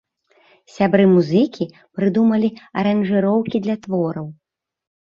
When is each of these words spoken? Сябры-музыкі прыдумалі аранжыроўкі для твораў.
Сябры-музыкі 0.77 1.69
прыдумалі 1.99 2.49
аранжыроўкі 2.81 3.57
для 3.69 3.75
твораў. 3.87 4.27